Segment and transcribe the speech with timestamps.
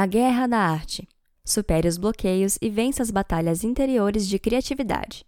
[0.00, 1.08] A Guerra da Arte.
[1.44, 5.26] Supere os bloqueios e vença as batalhas interiores de criatividade.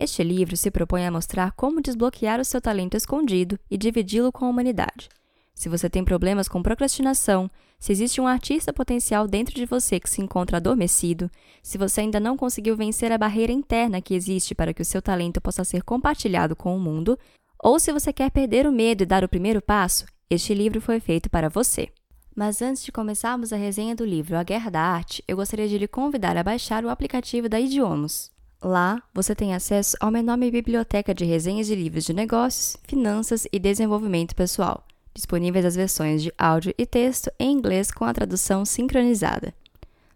[0.00, 4.46] Este livro se propõe a mostrar como desbloquear o seu talento escondido e dividi-lo com
[4.46, 5.08] a humanidade.
[5.54, 10.10] Se você tem problemas com procrastinação, se existe um artista potencial dentro de você que
[10.10, 11.30] se encontra adormecido,
[11.62, 15.00] se você ainda não conseguiu vencer a barreira interna que existe para que o seu
[15.00, 17.16] talento possa ser compartilhado com o mundo,
[17.62, 20.98] ou se você quer perder o medo e dar o primeiro passo, este livro foi
[20.98, 21.92] feito para você.
[22.34, 25.78] Mas antes de começarmos a resenha do livro A Guerra da Arte, eu gostaria de
[25.78, 28.32] lhe convidar a baixar o aplicativo da Idiomas.
[28.60, 33.46] Lá, você tem acesso a uma enorme biblioteca de resenhas de livros de negócios, finanças
[33.52, 38.64] e desenvolvimento pessoal, disponíveis as versões de áudio e texto em inglês com a tradução
[38.64, 39.54] sincronizada.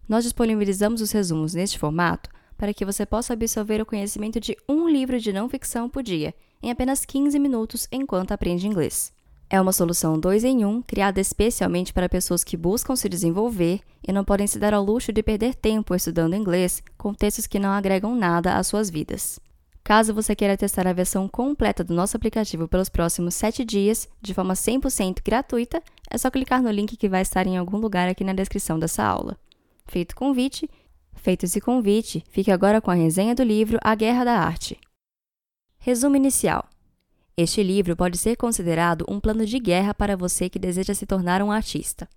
[0.08, 4.88] Nós disponibilizamos os resumos neste formato para que você possa absorver o conhecimento de um
[4.88, 9.12] livro de não ficção por dia, em apenas 15 minutos enquanto aprende inglês.
[9.50, 13.80] É uma solução 2 em 1, um, criada especialmente para pessoas que buscam se desenvolver
[14.06, 17.58] e não podem se dar ao luxo de perder tempo estudando inglês com textos que
[17.58, 19.40] não agregam nada às suas vidas.
[19.82, 24.34] Caso você queira testar a versão completa do nosso aplicativo pelos próximos 7 dias, de
[24.34, 28.22] forma 100% gratuita, é só clicar no link que vai estar em algum lugar aqui
[28.22, 29.34] na descrição dessa aula.
[29.86, 30.68] Feito convite,
[31.14, 34.78] feito esse convite, fique agora com a resenha do livro A Guerra da Arte.
[35.78, 36.68] Resumo inicial.
[37.40, 41.40] Este livro pode ser considerado um plano de guerra para você que deseja se tornar
[41.40, 42.08] um artista.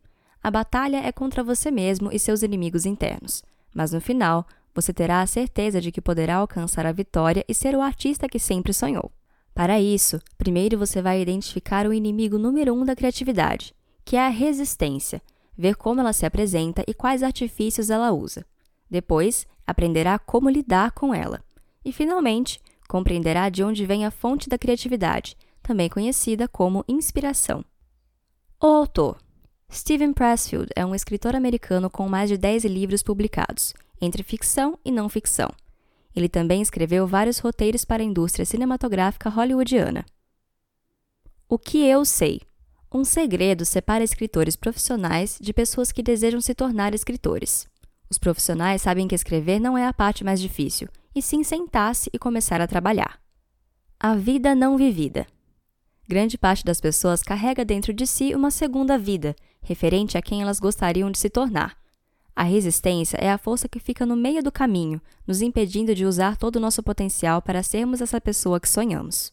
[0.42, 5.22] A batalha é contra você mesmo e seus inimigos internos, mas no final, você terá
[5.22, 9.12] a certeza de que poderá alcançar a vitória e ser o artista que sempre sonhou.
[9.54, 14.30] Para isso, primeiro você vai identificar o inimigo número um da criatividade, que é a
[14.30, 15.22] resistência,
[15.56, 18.44] ver como ela se apresenta e quais artifícios ela usa.
[18.90, 21.44] Depois, aprenderá como lidar com ela.
[21.86, 22.60] E, finalmente,
[22.92, 27.64] compreenderá de onde vem a fonte da criatividade, também conhecida como inspiração.
[28.62, 29.18] O autor
[29.72, 34.92] Steven Pressfield é um escritor americano com mais de 10 livros publicados, entre ficção e
[34.92, 35.50] não ficção.
[36.14, 40.06] Ele também escreveu vários roteiros para a indústria cinematográfica hollywoodiana.
[41.48, 42.42] O que eu sei?
[42.94, 47.71] Um segredo separa escritores profissionais de pessoas que desejam se tornar escritores.
[48.12, 52.20] Os profissionais sabem que escrever não é a parte mais difícil, e sim sentar-se e
[52.20, 53.22] começar a trabalhar.
[53.98, 55.26] A vida não vivida.
[56.10, 60.60] Grande parte das pessoas carrega dentro de si uma segunda vida, referente a quem elas
[60.60, 61.78] gostariam de se tornar.
[62.36, 66.36] A resistência é a força que fica no meio do caminho, nos impedindo de usar
[66.36, 69.32] todo o nosso potencial para sermos essa pessoa que sonhamos.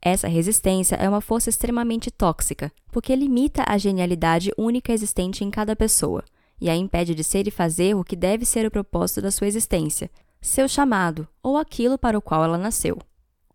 [0.00, 5.74] Essa resistência é uma força extremamente tóxica, porque limita a genialidade única existente em cada
[5.74, 6.22] pessoa
[6.60, 9.46] e a impede de ser e fazer o que deve ser o propósito da sua
[9.46, 12.98] existência, seu chamado ou aquilo para o qual ela nasceu.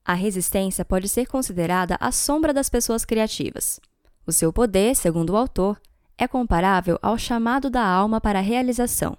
[0.04, 3.80] A resistência pode ser considerada a sombra das pessoas criativas.
[4.26, 5.80] O seu poder, segundo o autor,
[6.18, 9.18] é comparável ao chamado da alma para a realização.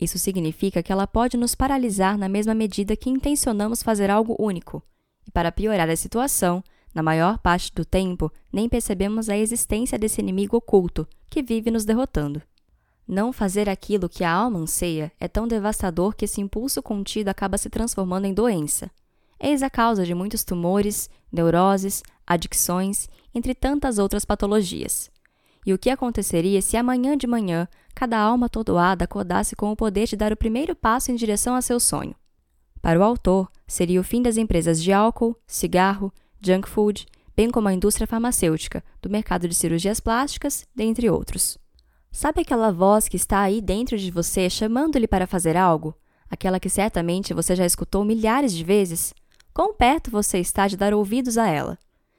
[0.00, 4.82] Isso significa que ela pode nos paralisar na mesma medida que intencionamos fazer algo único.
[5.26, 6.62] E para piorar a situação,
[6.94, 11.84] na maior parte do tempo, nem percebemos a existência desse inimigo oculto que vive nos
[11.84, 12.42] derrotando.
[13.08, 17.56] Não fazer aquilo que a alma anseia é tão devastador que esse impulso contido acaba
[17.56, 18.90] se transformando em doença.
[19.40, 25.10] Eis a causa de muitos tumores, neuroses, adicções, entre tantas outras patologias.
[25.64, 30.06] E o que aconteceria se amanhã de manhã cada alma atordoada acordasse com o poder
[30.06, 32.14] de dar o primeiro passo em direção a seu sonho?
[32.82, 37.68] Para o autor, seria o fim das empresas de álcool, cigarro, junk food, bem como
[37.68, 41.58] a indústria farmacêutica, do mercado de cirurgias plásticas, dentre outros.
[42.10, 45.94] Sabe aquela voz que está aí dentro de você chamando-lhe para fazer algo?
[46.30, 49.14] Aquela que certamente você já escutou milhares de vezes?
[49.54, 51.78] Quão perto você está de dar ouvidos a ela?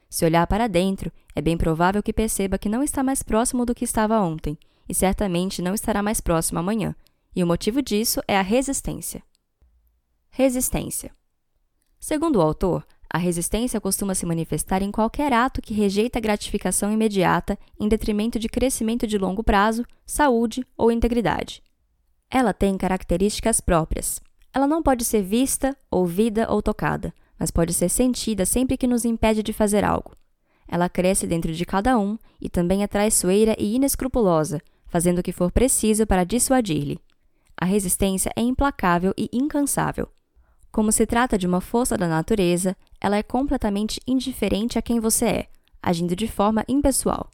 [0.09, 3.75] Se olhar para dentro, é bem provável que perceba que não está mais próximo do
[3.75, 4.57] que estava ontem,
[4.88, 6.95] e certamente não estará mais próximo amanhã.
[7.35, 9.21] E o motivo disso é a resistência.
[10.31, 11.11] Resistência.
[12.00, 16.94] Segundo o autor, a resistência costuma se manifestar em qualquer ato que rejeita a gratificação
[16.94, 21.64] imediata em detrimento de crescimento de longo prazo, saúde ou integridade.
[22.30, 24.22] Ela tem características próprias.
[24.54, 29.06] Ela não pode ser vista, ouvida ou tocada, mas pode ser sentida sempre que nos
[29.06, 30.16] impede de fazer algo.
[30.68, 35.31] Ela cresce dentro de cada um e também é traiçoeira e inescrupulosa, fazendo o que
[35.31, 37.00] for preciso para dissuadir-lhe.
[37.57, 40.07] A resistência é implacável e incansável.
[40.71, 45.25] Como se trata de uma força da natureza, ela é completamente indiferente a quem você
[45.25, 45.48] é,
[45.81, 47.30] agindo de forma impessoal.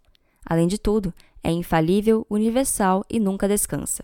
[0.45, 4.03] Além de tudo, é infalível, universal e nunca descansa.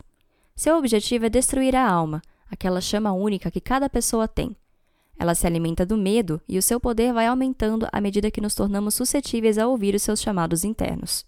[0.55, 4.55] Seu objetivo é destruir a alma, aquela chama única que cada pessoa tem.
[5.17, 8.55] Ela se alimenta do medo e o seu poder vai aumentando à medida que nos
[8.55, 11.25] tornamos suscetíveis a ouvir os seus chamados internos.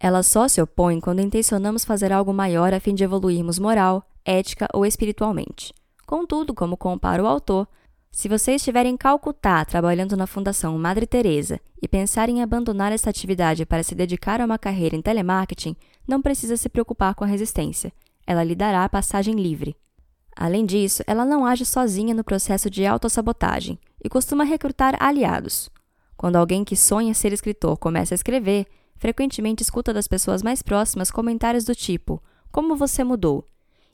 [0.00, 4.68] Ela só se opõe quando intencionamos fazer algo maior a fim de evoluirmos moral, ética
[4.72, 5.72] ou espiritualmente.
[6.12, 7.66] Contudo, como compara o autor,
[8.10, 13.08] se você estiver em Calcutá trabalhando na Fundação Madre Teresa e pensar em abandonar esta
[13.08, 15.74] atividade para se dedicar a uma carreira em telemarketing,
[16.06, 17.90] não precisa se preocupar com a resistência.
[18.26, 19.74] Ela lhe dará passagem livre.
[20.36, 25.70] Além disso, ela não age sozinha no processo de autossabotagem e costuma recrutar aliados.
[26.14, 28.66] Quando alguém que sonha ser escritor começa a escrever,
[28.96, 32.22] frequentemente escuta das pessoas mais próximas comentários do tipo:
[32.52, 33.46] Como você mudou?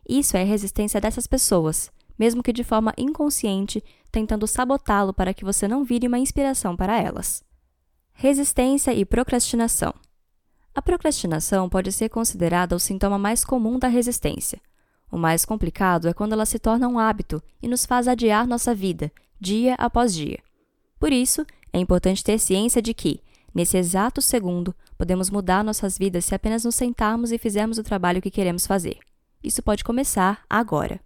[0.09, 5.45] Isso é a resistência dessas pessoas, mesmo que de forma inconsciente, tentando sabotá-lo para que
[5.45, 7.45] você não vire uma inspiração para elas.
[8.13, 9.95] Resistência e procrastinação.
[10.75, 14.61] A procrastinação pode ser considerada o sintoma mais comum da resistência.
[15.11, 18.75] O mais complicado é quando ela se torna um hábito e nos faz adiar nossa
[18.75, 19.11] vida,
[19.41, 20.39] dia após dia.
[20.99, 23.21] Por isso, é importante ter ciência de que,
[23.55, 28.21] nesse exato segundo, podemos mudar nossas vidas se apenas nos sentarmos e fizermos o trabalho
[28.21, 28.99] que queremos fazer.
[29.43, 31.01] Isso pode começar agora.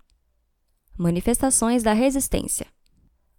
[0.96, 2.66] Manifestações da resistência.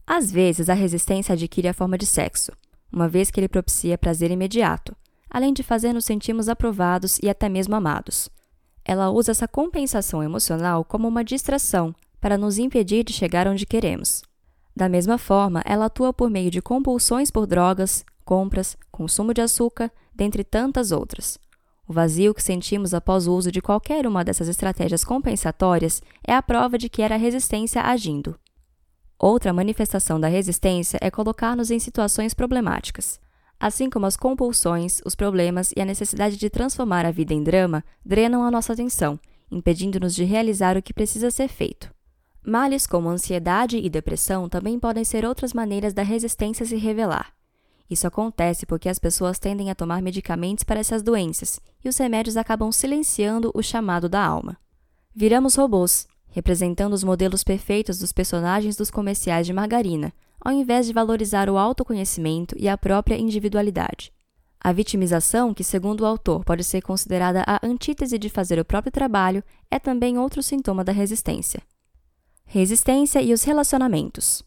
[0.07, 2.51] Às vezes, a resistência adquire a forma de sexo,
[2.91, 4.95] uma vez que ele propicia prazer imediato,
[5.29, 8.29] além de fazer nos sentirmos aprovados e até mesmo amados.
[8.83, 14.23] Ela usa essa compensação emocional como uma distração para nos impedir de chegar onde queremos.
[14.75, 19.91] Da mesma forma, ela atua por meio de compulsões por drogas, compras, consumo de açúcar,
[20.13, 21.37] dentre tantas outras.
[21.87, 26.41] O vazio que sentimos após o uso de qualquer uma dessas estratégias compensatórias é a
[26.41, 28.39] prova de que era a resistência agindo.
[29.19, 33.19] Outra manifestação da resistência é colocar-nos em situações problemáticas.
[33.59, 37.83] Assim como as compulsões, os problemas e a necessidade de transformar a vida em drama
[38.05, 39.19] drenam a nossa atenção,
[39.51, 41.93] impedindo-nos de realizar o que precisa ser feito.
[42.45, 47.33] Males como ansiedade e depressão também podem ser outras maneiras da resistência se revelar.
[47.93, 52.35] Isso acontece porque as pessoas tendem a tomar medicamentos para essas doenças e os remédios
[52.35, 54.57] acabam silenciando o chamado da alma.
[55.15, 60.11] Viramos robôs, representando os modelos perfeitos dos personagens dos comerciais de margarina,
[60.41, 64.11] ao invés de valorizar o autoconhecimento e a própria individualidade.
[64.59, 68.91] A vitimização, que segundo o autor pode ser considerada a antítese de fazer o próprio
[68.91, 71.61] trabalho, é também outro sintoma da resistência.
[72.43, 74.41] Resistência e os relacionamentos.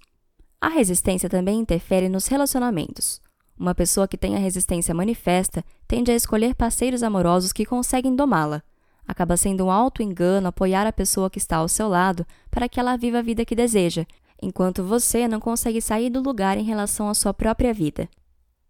[0.60, 3.25] A resistência também interfere nos relacionamentos.
[3.58, 8.62] Uma pessoa que tem a resistência manifesta tende a escolher parceiros amorosos que conseguem domá-la.
[9.08, 12.96] Acaba sendo um auto-engano apoiar a pessoa que está ao seu lado para que ela
[12.96, 14.04] viva a vida que deseja,
[14.42, 18.08] enquanto você não consegue sair do lugar em relação à sua própria vida.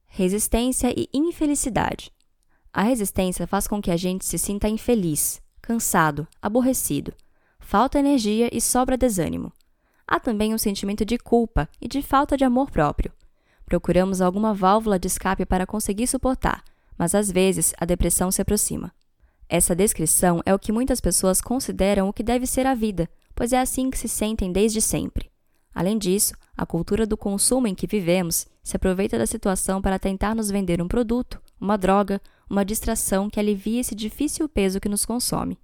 [0.06, 2.12] Resistência e infelicidade.
[2.72, 7.12] A resistência faz com que a gente se sinta infeliz, cansado, aborrecido,
[7.58, 9.52] falta energia e sobra desânimo.
[10.06, 13.10] Há também um sentimento de culpa e de falta de amor próprio.
[13.66, 16.62] Procuramos alguma válvula de escape para conseguir suportar,
[16.96, 18.92] mas às vezes a depressão se aproxima.
[19.48, 23.52] Essa descrição é o que muitas pessoas consideram o que deve ser a vida, pois
[23.52, 25.30] é assim que se sentem desde sempre.
[25.74, 30.34] Além disso, a cultura do consumo em que vivemos se aproveita da situação para tentar
[30.34, 35.04] nos vender um produto, uma droga, uma distração que alivie esse difícil peso que nos
[35.04, 35.58] consome.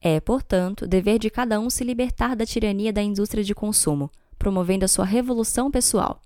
[0.00, 4.84] É, portanto, dever de cada um se libertar da tirania da indústria de consumo, promovendo
[4.84, 6.20] a sua revolução pessoal.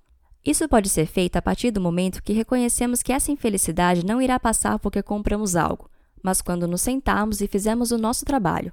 [0.44, 4.40] Isso pode ser feito a partir do momento que reconhecemos que essa infelicidade não irá
[4.40, 5.88] passar porque compramos algo,
[6.22, 8.72] mas quando nos sentarmos e fizermos o nosso trabalho.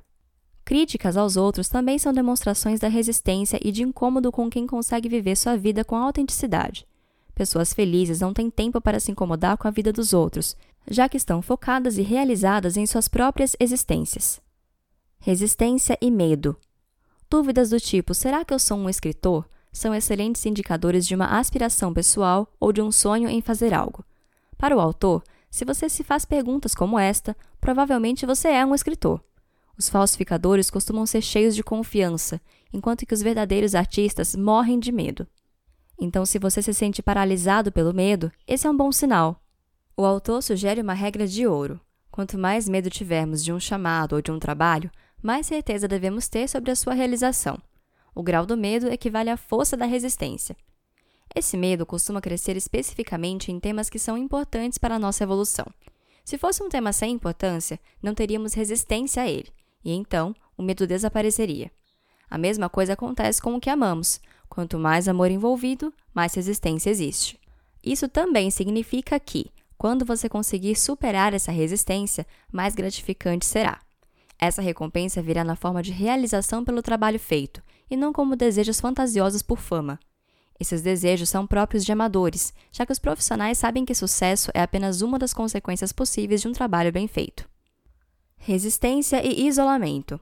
[0.65, 5.35] Críticas aos outros também são demonstrações da resistência e de incômodo com quem consegue viver
[5.35, 6.87] sua vida com autenticidade.
[7.33, 10.55] Pessoas felizes não têm tempo para se incomodar com a vida dos outros,
[10.89, 14.41] já que estão focadas e realizadas em suas próprias existências.
[15.19, 16.57] Resistência e medo.
[17.29, 19.45] Dúvidas do tipo: será que eu sou um escritor?
[19.71, 24.03] São excelentes indicadores de uma aspiração pessoal ou de um sonho em fazer algo.
[24.57, 29.23] Para o autor, se você se faz perguntas como esta, provavelmente você é um escritor.
[29.77, 32.41] Os falsificadores costumam ser cheios de confiança,
[32.73, 35.25] enquanto que os verdadeiros artistas morrem de medo.
[35.99, 39.41] Então, se você se sente paralisado pelo medo, esse é um bom sinal.
[39.95, 41.79] O autor sugere uma regra de ouro.
[42.11, 46.47] Quanto mais medo tivermos de um chamado ou de um trabalho, mais certeza devemos ter
[46.47, 47.61] sobre a sua realização.
[48.13, 50.55] O grau do medo equivale à força da resistência.
[51.35, 55.65] Esse medo costuma crescer especificamente em temas que são importantes para a nossa evolução.
[56.25, 59.51] Se fosse um tema sem importância, não teríamos resistência a ele,
[59.83, 61.71] e então o medo desapareceria.
[62.29, 64.19] A mesma coisa acontece com o que amamos.
[64.47, 67.39] Quanto mais amor envolvido, mais resistência existe.
[67.83, 73.79] Isso também significa que, quando você conseguir superar essa resistência, mais gratificante será.
[74.37, 79.41] Essa recompensa virá na forma de realização pelo trabalho feito e não como desejos fantasiosos
[79.41, 79.99] por fama.
[80.59, 85.01] Esses desejos são próprios de amadores, já que os profissionais sabem que sucesso é apenas
[85.01, 87.47] uma das consequências possíveis de um trabalho bem feito.
[88.37, 90.19] Resistência e isolamento.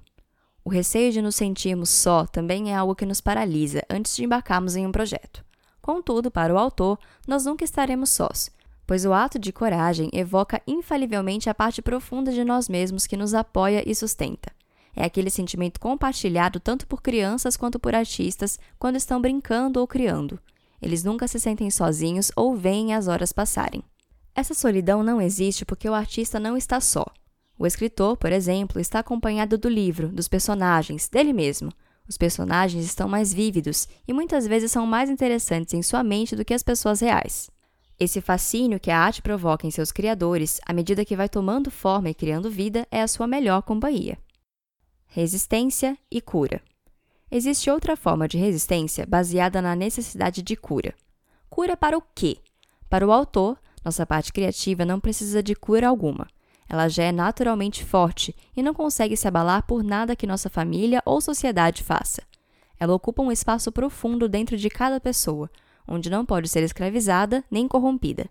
[0.63, 4.75] O receio de nos sentirmos só também é algo que nos paralisa antes de embarcarmos
[4.75, 5.43] em um projeto.
[5.81, 8.51] Contudo, para o autor, nós nunca estaremos sós,
[8.85, 13.33] pois o ato de coragem evoca infalivelmente a parte profunda de nós mesmos que nos
[13.33, 14.56] apoia e sustenta.
[14.99, 20.39] É aquele sentimento compartilhado tanto por crianças quanto por artistas quando estão brincando ou criando.
[20.81, 23.83] Eles nunca se sentem sozinhos ou veem as horas passarem.
[24.33, 27.05] Essa solidão não existe porque o artista não está só.
[27.59, 31.71] O escritor, por exemplo, está acompanhado do livro, dos personagens, dele mesmo.
[32.09, 36.43] Os personagens estão mais vívidos e muitas vezes são mais interessantes em sua mente do
[36.43, 37.51] que as pessoas reais.
[37.99, 42.09] Esse fascínio que a arte provoca em seus criadores, à medida que vai tomando forma
[42.09, 44.17] e criando vida, é a sua melhor companhia.
[45.07, 46.61] Resistência e cura.
[47.31, 50.93] Existe outra forma de resistência baseada na necessidade de cura.
[51.49, 52.37] Cura para o quê?
[52.89, 56.27] Para o autor, nossa parte criativa não precisa de cura alguma.
[56.69, 61.01] Ela já é naturalmente forte e não consegue se abalar por nada que nossa família
[61.05, 62.21] ou sociedade faça.
[62.79, 65.49] Ela ocupa um espaço profundo dentro de cada pessoa,
[65.87, 68.29] onde não pode ser escravizada nem corrompida.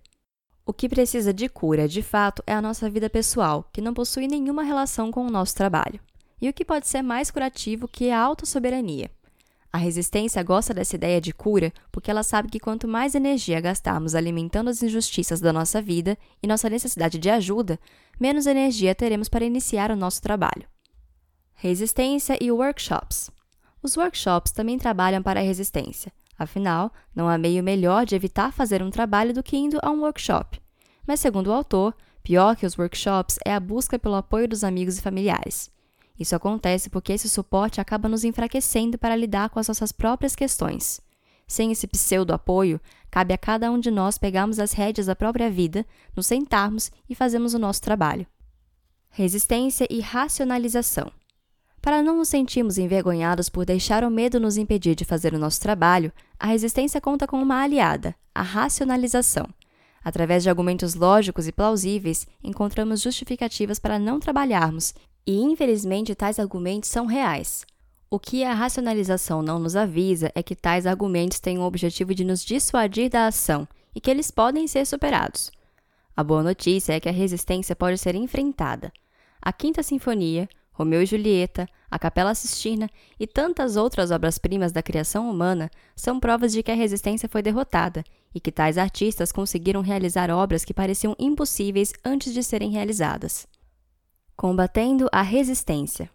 [0.64, 4.26] O que precisa de cura, de fato, é a nossa vida pessoal, que não possui
[4.26, 6.00] nenhuma relação com o nosso trabalho.
[6.40, 9.10] E o que pode ser mais curativo que a autossoberania?
[9.72, 14.14] A resistência gosta dessa ideia de cura porque ela sabe que quanto mais energia gastarmos
[14.14, 17.78] alimentando as injustiças da nossa vida e nossa necessidade de ajuda,
[18.18, 20.66] menos energia teremos para iniciar o nosso trabalho.
[21.54, 23.30] Resistência e workshops.
[23.82, 26.12] Os workshops também trabalham para a resistência.
[26.38, 30.00] Afinal, não há meio melhor de evitar fazer um trabalho do que indo a um
[30.00, 30.60] workshop.
[31.06, 34.98] Mas, segundo o autor, pior que os workshops é a busca pelo apoio dos amigos
[34.98, 35.70] e familiares.
[36.18, 41.00] Isso acontece porque esse suporte acaba nos enfraquecendo para lidar com as nossas próprias questões.
[41.46, 42.80] Sem esse pseudo-apoio,
[43.10, 47.14] cabe a cada um de nós pegarmos as rédeas da própria vida, nos sentarmos e
[47.14, 48.26] fazermos o nosso trabalho.
[49.10, 51.10] Resistência e racionalização.
[51.80, 55.60] Para não nos sentirmos envergonhados por deixar o medo nos impedir de fazer o nosso
[55.60, 59.46] trabalho, a resistência conta com uma aliada, a racionalização.
[60.02, 64.94] Através de argumentos lógicos e plausíveis, encontramos justificativas para não trabalharmos
[65.26, 67.66] e infelizmente tais argumentos são reais.
[68.08, 72.24] O que a racionalização não nos avisa é que tais argumentos têm o objetivo de
[72.24, 75.50] nos dissuadir da ação e que eles podem ser superados.
[76.16, 78.92] A boa notícia é que a resistência pode ser enfrentada.
[79.42, 85.28] A Quinta Sinfonia, Romeu e Julieta, a Capela Sistina e tantas outras obras-primas da criação
[85.28, 88.04] humana são provas de que a resistência foi derrotada
[88.34, 93.46] e que tais artistas conseguiram realizar obras que pareciam impossíveis antes de serem realizadas.
[94.38, 96.10] Combatendo a resistência.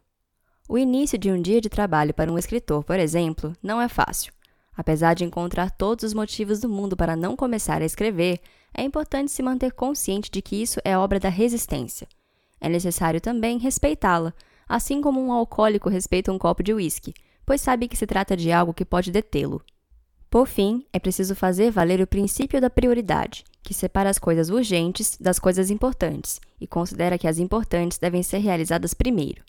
[0.69, 4.31] O início de um dia de trabalho para um escritor, por exemplo, não é fácil.
[4.77, 8.39] Apesar de encontrar todos os motivos do mundo para não começar a escrever,
[8.75, 12.07] é importante se manter consciente de que isso é obra da resistência.
[12.59, 14.35] É necessário também respeitá-la,
[14.69, 18.51] assim como um alcoólico respeita um copo de uísque, pois sabe que se trata de
[18.51, 19.63] algo que pode detê-lo.
[20.31, 25.17] Por fim, é preciso fazer valer o princípio da prioridade, que separa as coisas urgentes
[25.19, 29.43] das coisas importantes e considera que as importantes devem ser realizadas primeiro.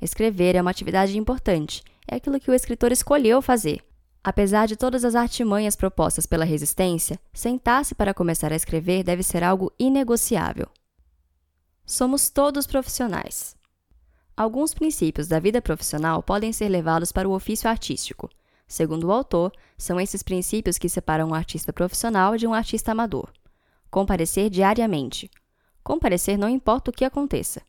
[0.00, 3.84] Escrever é uma atividade importante, é aquilo que o escritor escolheu fazer.
[4.24, 9.44] Apesar de todas as artimanhas propostas pela resistência, sentar-se para começar a escrever deve ser
[9.44, 10.66] algo inegociável.
[11.84, 13.54] Somos todos profissionais.
[14.34, 18.30] Alguns princípios da vida profissional podem ser levados para o ofício artístico.
[18.72, 23.30] Segundo o autor, são esses princípios que separam um artista profissional de um artista amador.
[23.90, 25.30] Comparecer diariamente.
[25.84, 27.60] Comparecer não importa o que aconteça.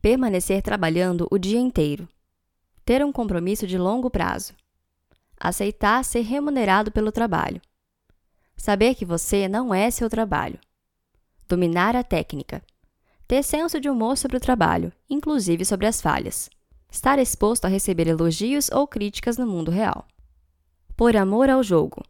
[0.00, 2.08] Permanecer trabalhando o dia inteiro.
[2.86, 4.54] Ter um compromisso de longo prazo.
[5.38, 7.60] Aceitar ser remunerado pelo trabalho.
[8.56, 10.58] Saber que você não é seu trabalho.
[11.46, 12.62] Dominar a técnica.
[13.28, 16.48] Ter senso de humor sobre o trabalho, inclusive sobre as falhas.
[16.90, 20.06] Estar exposto a receber elogios ou críticas no mundo real
[20.96, 22.02] por amor ao jogo.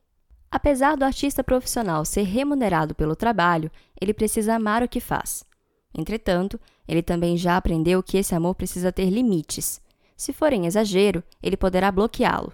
[0.49, 5.45] Apesar do artista profissional ser remunerado pelo trabalho, ele precisa amar o que faz.
[5.93, 9.81] Entretanto, ele também já aprendeu que esse amor precisa ter limites.
[10.17, 12.53] Se for em exagero, ele poderá bloqueá-lo.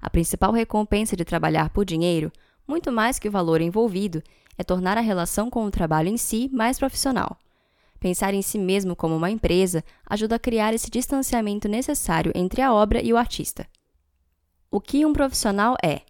[0.00, 2.32] A principal recompensa de trabalhar por dinheiro,
[2.66, 4.22] muito mais que o valor envolvido,
[4.56, 7.36] é tornar a relação com o trabalho em si mais profissional.
[8.00, 12.72] Pensar em si mesmo como uma empresa ajuda a criar esse distanciamento necessário entre a
[12.72, 13.66] obra e o artista.
[14.76, 16.02] O que um profissional é?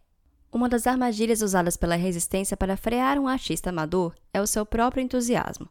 [0.52, 5.00] Uma das armadilhas usadas pela resistência para frear um artista amador é o seu próprio
[5.00, 5.68] entusiasmo.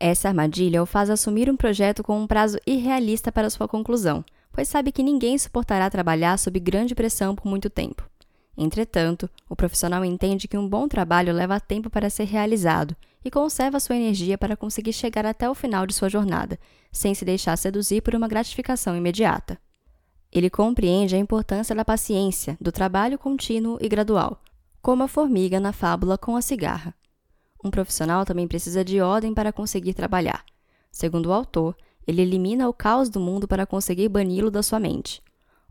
[0.00, 4.68] Essa armadilha o faz assumir um projeto com um prazo irrealista para sua conclusão, pois
[4.68, 8.08] sabe que ninguém suportará trabalhar sob grande pressão por muito tempo.
[8.56, 13.78] Entretanto, o profissional entende que um bom trabalho leva tempo para ser realizado e conserva
[13.78, 16.58] sua energia para conseguir chegar até o final de sua jornada,
[16.90, 19.58] sem se deixar seduzir por uma gratificação imediata.
[20.32, 24.40] Ele compreende a importância da paciência, do trabalho contínuo e gradual,
[24.80, 26.94] como a formiga na fábula com a cigarra.
[27.64, 30.44] Um profissional também precisa de ordem para conseguir trabalhar.
[30.90, 35.22] Segundo o autor, ele elimina o caos do mundo para conseguir bani-lo da sua mente.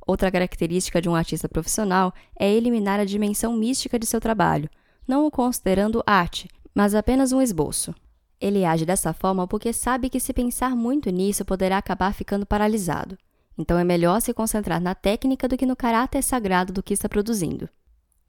[0.06, 4.70] Outra característica de um artista profissional é eliminar a dimensão mística de seu trabalho,
[5.08, 7.94] não o considerando arte, mas apenas um esboço.
[8.40, 13.18] Ele age dessa forma porque sabe que se pensar muito nisso poderá acabar ficando paralisado.
[13.60, 17.10] Então é melhor se concentrar na técnica do que no caráter sagrado do que está
[17.10, 17.68] produzindo.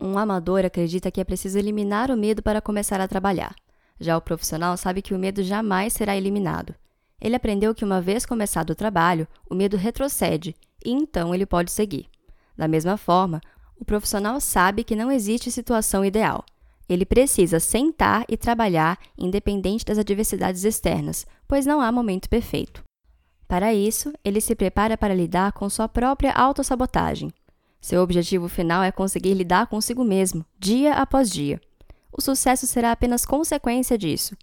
[0.00, 3.54] Um amador acredita que é preciso eliminar o medo para começar a trabalhar.
[4.00, 6.74] Já o profissional sabe que o medo jamais será eliminado.
[7.20, 11.70] Ele aprendeu que uma vez começado o trabalho, o medo retrocede e então ele pode
[11.70, 12.08] seguir.
[12.56, 13.40] Da mesma forma,
[13.78, 16.44] o profissional sabe que não existe situação ideal.
[16.88, 22.82] Ele precisa sentar e trabalhar independente das adversidades externas, pois não há momento perfeito.
[23.50, 27.32] Para isso, ele se prepara para lidar com sua própria autossabotagem.
[27.80, 31.60] Seu objetivo final é conseguir lidar consigo mesmo, dia após dia.
[32.12, 34.36] O sucesso será apenas consequência disso.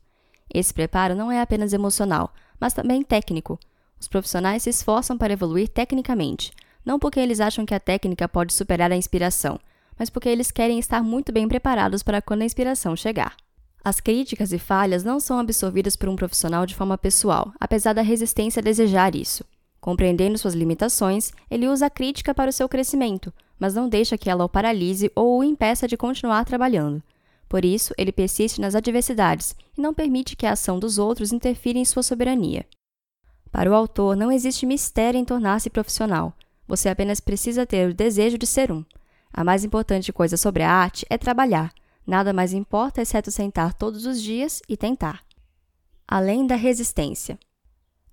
[0.53, 3.57] Esse preparo não é apenas emocional, mas também técnico,
[3.97, 6.51] os profissionais se esforçam para evoluir tecnicamente,
[6.83, 9.57] não porque eles acham que a técnica pode superar a inspiração,
[9.97, 13.37] mas porque eles querem estar muito bem preparados para quando a inspiração chegar.
[13.83, 18.01] As críticas e falhas não são absorvidas por um profissional de forma pessoal, apesar da
[18.01, 19.45] resistência a desejar isso.
[19.79, 24.29] Compreendendo suas limitações, ele usa a crítica para o seu crescimento, mas não deixa que
[24.29, 27.01] ela o paralise ou o impeça de continuar trabalhando.
[27.47, 31.79] Por isso, ele persiste nas adversidades e não permite que a ação dos outros interfira
[31.79, 32.65] em sua soberania.
[33.51, 36.33] Para o autor, não existe mistério em tornar-se profissional.
[36.67, 38.83] Você apenas precisa ter o desejo de ser um.
[39.33, 41.73] A mais importante coisa sobre a arte é trabalhar.
[42.07, 45.25] Nada mais importa exceto sentar todos os dias e tentar.
[46.07, 47.37] Além da resistência.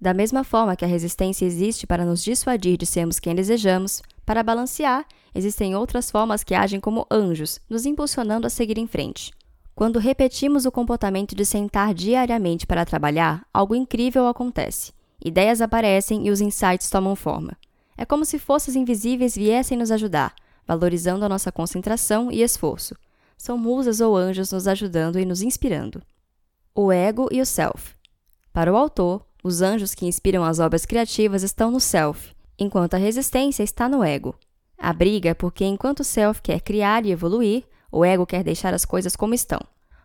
[0.01, 4.43] Da mesma forma que a resistência existe para nos dissuadir de sermos quem desejamos, para
[4.43, 9.31] balancear, existem outras formas que agem como anjos, nos impulsionando a seguir em frente.
[9.77, 14.93] Quando repetimos o comportamento de sentar diariamente para trabalhar, algo incrível acontece.
[15.25, 17.57] Ideias aparecem e os insights tomam forma.
[17.97, 20.35] É como se forças invisíveis viessem nos ajudar,
[20.67, 22.97] valorizando a nossa concentração e esforço.
[23.37, 26.03] São musas ou anjos nos ajudando e nos inspirando.
[26.75, 27.95] O ego e o self.
[28.53, 32.99] Para o autor, os anjos que inspiram as obras criativas estão no self, enquanto a
[32.99, 34.35] resistência está no ego.
[34.79, 38.75] A briga é porque enquanto o self quer criar e evoluir, o ego quer deixar
[38.75, 39.61] as coisas como estão.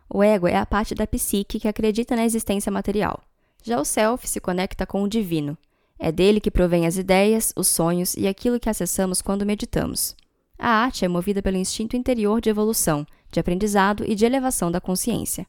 [0.08, 3.22] O ego é a parte da psique que acredita na existência material.
[3.62, 5.56] Já o self se conecta com o divino.
[5.98, 10.16] É dele que provém as ideias, os sonhos e aquilo que acessamos quando meditamos.
[10.58, 14.80] A arte é movida pelo instinto interior de evolução, de aprendizado e de elevação da
[14.80, 15.46] consciência.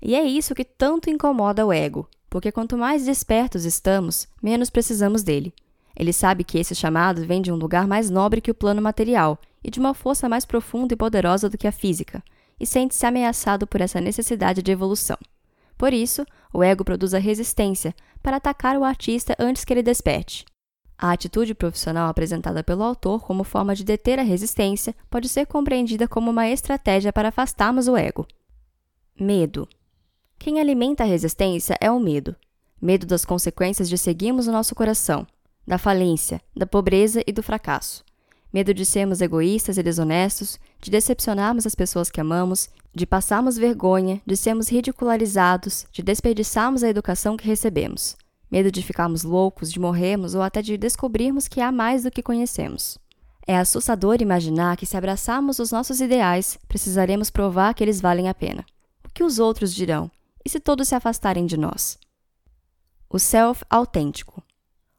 [0.00, 5.22] E é isso que tanto incomoda o ego, porque quanto mais despertos estamos, menos precisamos
[5.22, 5.52] dele.
[5.96, 9.38] Ele sabe que esse chamado vem de um lugar mais nobre que o plano material
[9.62, 12.22] e de uma força mais profunda e poderosa do que a física,
[12.58, 15.16] e sente-se ameaçado por essa necessidade de evolução.
[15.76, 20.44] Por isso, o ego produz a resistência para atacar o artista antes que ele desperte.
[20.96, 26.06] A atitude profissional apresentada pelo autor como forma de deter a resistência pode ser compreendida
[26.06, 28.26] como uma estratégia para afastarmos o ego.
[29.18, 29.68] Medo.
[30.38, 32.34] Quem alimenta a resistência é o medo.
[32.80, 35.26] Medo das consequências de seguirmos o nosso coração,
[35.66, 38.04] da falência, da pobreza e do fracasso
[38.54, 44.22] medo de sermos egoístas e desonestos, de decepcionarmos as pessoas que amamos, de passarmos vergonha,
[44.24, 48.16] de sermos ridicularizados, de desperdiçarmos a educação que recebemos,
[48.54, 52.22] medo de ficarmos loucos, de morrermos ou até de descobrirmos que há mais do que
[52.22, 52.96] conhecemos.
[53.44, 58.34] É assustador imaginar que, se abraçarmos os nossos ideais, precisaremos provar que eles valem a
[58.34, 58.64] pena.
[59.04, 60.08] O que os outros dirão?
[60.44, 61.98] E se todos se afastarem de nós?
[63.10, 64.40] O self autêntico.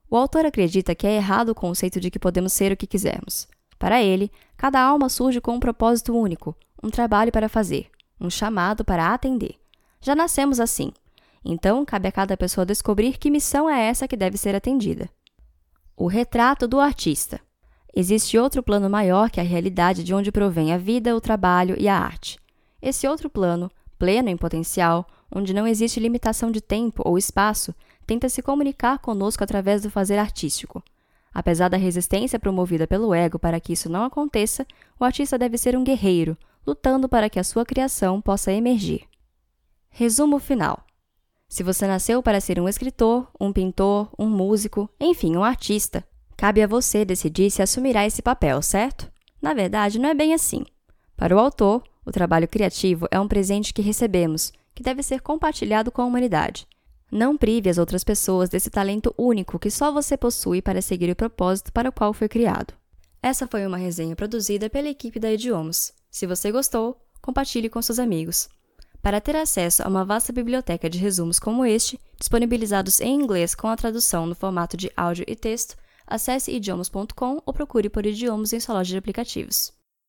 [0.10, 3.48] O autor acredita que é errado o conceito de que podemos ser o que quisermos.
[3.80, 7.90] Para ele, cada alma surge com um propósito único, um trabalho para fazer,
[8.20, 9.56] um chamado para atender.
[10.02, 10.92] Já nascemos assim.
[11.46, 15.08] Então, cabe a cada pessoa descobrir que missão é essa que deve ser atendida.
[15.96, 17.40] O retrato do artista.
[17.96, 21.88] Existe outro plano maior que a realidade de onde provém a vida, o trabalho e
[21.88, 22.40] a arte.
[22.82, 27.74] Esse outro plano, pleno em potencial, onde não existe limitação de tempo ou espaço,
[28.06, 30.84] tenta se comunicar conosco através do fazer artístico.
[31.34, 34.66] Apesar da resistência promovida pelo ego para que isso não aconteça,
[35.00, 39.04] o artista deve ser um guerreiro, lutando para que a sua criação possa emergir.
[39.90, 40.85] Resumo final:
[41.48, 46.04] Se você nasceu para ser um escritor, um pintor, um músico, enfim, um artista,
[46.36, 49.12] cabe a você decidir se assumirá esse papel, certo?
[49.42, 50.66] Na verdade, não é bem assim.
[51.16, 55.92] Para o autor, o trabalho criativo é um presente que recebemos, que deve ser compartilhado
[55.92, 56.68] com a humanidade.
[57.12, 61.16] Não prive as outras pessoas desse talento único que só você possui para seguir o
[61.16, 62.74] propósito para o qual foi criado.
[63.22, 65.94] Essa foi uma resenha produzida pela equipe da Idiomas.
[66.12, 68.50] Se você gostou, compartilhe com seus amigos.
[69.06, 73.68] Para ter acesso a uma vasta biblioteca de resumos como este, disponibilizados em inglês com
[73.68, 78.60] a tradução no formato de áudio e texto, acesse idiomas.com ou procure por idiomas em
[78.60, 79.72] sua loja de aplicativos.